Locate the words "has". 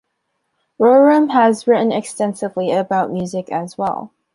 1.29-1.67